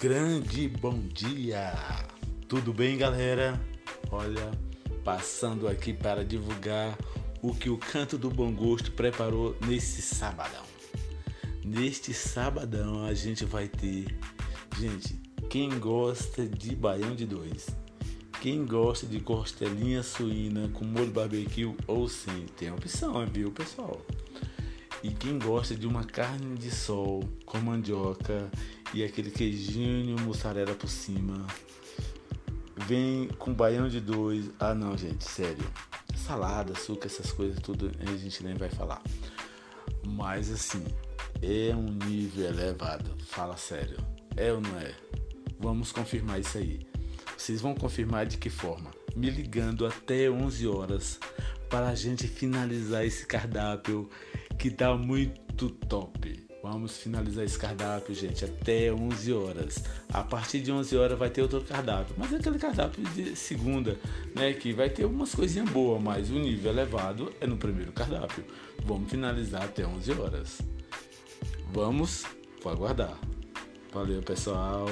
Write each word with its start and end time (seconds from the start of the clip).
grande 0.00 0.66
bom 0.66 0.98
dia! 1.12 1.74
Tudo 2.48 2.72
bem, 2.72 2.96
galera? 2.96 3.60
Olha, 4.10 4.50
passando 5.04 5.68
aqui 5.68 5.92
para 5.92 6.24
divulgar 6.24 6.96
o 7.42 7.54
que 7.54 7.68
o 7.68 7.76
Canto 7.76 8.16
do 8.16 8.30
Bom 8.30 8.50
Gosto 8.50 8.92
preparou 8.92 9.54
nesse 9.66 10.00
sabadão. 10.00 10.64
Neste 11.62 12.14
sabadão 12.14 13.04
a 13.04 13.12
gente 13.12 13.44
vai 13.44 13.68
ter, 13.68 14.06
gente, 14.78 15.20
quem 15.50 15.78
gosta 15.78 16.48
de 16.48 16.74
baião 16.74 17.14
de 17.14 17.26
dois, 17.26 17.66
quem 18.40 18.64
gosta 18.64 19.06
de 19.06 19.20
costelinha 19.20 20.02
suína 20.02 20.70
com 20.70 20.86
molho 20.86 21.10
barbecue 21.10 21.76
ou 21.86 22.08
sem, 22.08 22.46
tem 22.56 22.72
opção, 22.72 23.26
viu, 23.26 23.52
pessoal? 23.52 24.00
E 25.02 25.10
quem 25.10 25.38
gosta 25.38 25.74
de 25.74 25.86
uma 25.86 26.04
carne 26.04 26.56
de 26.56 26.70
sol 26.70 27.22
com 27.44 27.58
mandioca 27.58 28.50
e 28.92 29.04
aquele 29.04 29.30
queijinho 29.30 30.18
mussarela 30.20 30.74
por 30.74 30.88
cima, 30.88 31.46
vem 32.76 33.28
com 33.38 33.52
baião 33.52 33.88
de 33.88 34.00
dois. 34.00 34.50
Ah, 34.58 34.74
não, 34.74 34.96
gente, 34.96 35.24
sério. 35.24 35.64
Salada, 36.16 36.72
açúcar, 36.72 37.06
essas 37.06 37.32
coisas, 37.32 37.58
tudo 37.60 37.90
a 38.00 38.16
gente 38.16 38.42
nem 38.42 38.54
vai 38.54 38.68
falar. 38.68 39.02
Mas 40.06 40.50
assim, 40.50 40.84
é 41.42 41.74
um 41.74 41.92
nível 42.06 42.46
elevado. 42.46 43.16
Fala 43.26 43.56
sério. 43.56 43.96
É 44.36 44.52
ou 44.52 44.60
não 44.60 44.78
é? 44.78 44.94
Vamos 45.58 45.92
confirmar 45.92 46.40
isso 46.40 46.58
aí. 46.58 46.80
Vocês 47.36 47.60
vão 47.60 47.74
confirmar 47.74 48.26
de 48.26 48.38
que 48.38 48.50
forma? 48.50 48.90
Me 49.16 49.30
ligando 49.30 49.86
até 49.86 50.30
11 50.30 50.66
horas 50.66 51.18
para 51.68 51.88
a 51.88 51.94
gente 51.94 52.26
finalizar 52.26 53.04
esse 53.04 53.26
cardápio 53.26 54.08
que 54.58 54.70
tá 54.70 54.94
muito 54.96 55.70
top. 55.70 56.49
Vamos 56.72 56.98
finalizar 56.98 57.44
esse 57.44 57.58
cardápio, 57.58 58.14
gente, 58.14 58.44
até 58.44 58.92
11 58.92 59.32
horas. 59.32 59.82
A 60.08 60.22
partir 60.22 60.60
de 60.60 60.70
11 60.70 60.96
horas 60.96 61.18
vai 61.18 61.28
ter 61.28 61.42
outro 61.42 61.60
cardápio, 61.62 62.14
mas 62.16 62.32
é 62.32 62.36
aquele 62.36 62.60
cardápio 62.60 63.02
de 63.10 63.34
segunda, 63.34 63.98
né, 64.36 64.52
que 64.52 64.72
vai 64.72 64.88
ter 64.88 65.04
umas 65.04 65.34
coisinhas 65.34 65.68
boas, 65.68 66.00
mas 66.00 66.30
o 66.30 66.34
nível 66.34 66.70
elevado 66.70 67.34
é 67.40 67.46
no 67.46 67.56
primeiro 67.56 67.90
cardápio. 67.90 68.44
Vamos 68.84 69.10
finalizar 69.10 69.64
até 69.64 69.84
11 69.84 70.12
horas. 70.12 70.62
Vamos, 71.72 72.24
vou 72.62 72.72
aguardar. 72.72 73.18
Valeu, 73.92 74.22
pessoal. 74.22 74.86